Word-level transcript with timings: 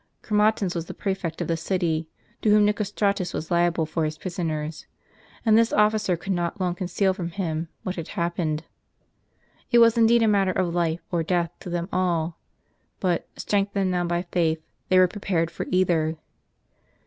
Chromatins 0.23 0.73
was 0.73 0.87
the 0.87 0.95
prefect 0.95 1.41
of 1.41 1.47
the 1.47 1.55
city, 1.55 2.09
to 2.41 2.49
whom 2.49 2.65
Nicostratus 2.65 3.35
was 3.35 3.51
liable 3.51 3.85
for 3.85 4.03
his 4.03 4.17
prisoners; 4.17 4.87
and 5.45 5.55
this 5.55 5.71
officer 5.71 6.17
could 6.17 6.33
not 6.33 6.59
long 6.59 6.73
conceal 6.73 7.13
from 7.13 7.29
him 7.29 7.67
what 7.83 7.97
had 7.97 8.07
haiDpened. 8.07 8.61
It 9.69 9.77
w^as 9.77 9.99
indeed 9.99 10.23
a 10.23 10.27
matter 10.27 10.53
of 10.53 10.73
life 10.73 11.01
or 11.11 11.21
death 11.21 11.51
to 11.59 11.69
them 11.69 11.87
all; 11.93 12.39
but, 12.99 13.27
strength 13.35 13.75
ened 13.75 13.89
now 13.89 14.03
by 14.05 14.23
faith, 14.31 14.59
they 14.89 14.97
were 14.97 15.07
prepared 15.07 15.51
for 15.51 15.67
either. 15.69 16.17